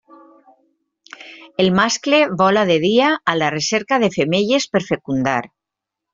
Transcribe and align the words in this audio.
El 1.63 1.69
mascle 1.79 2.21
vola 2.39 2.65
de 2.71 2.79
dia 2.85 3.11
a 3.35 3.37
la 3.43 3.51
recerca 3.57 4.01
de 4.05 4.11
femelles 4.17 4.69
per 4.75 4.83
fecundar. 4.89 5.39